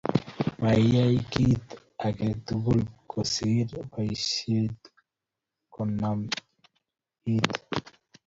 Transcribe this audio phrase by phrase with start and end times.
[0.61, 1.53] maiyai kiy
[2.05, 4.59] age tugul kosir bolche
[5.73, 6.29] koname
[7.31, 7.59] iitu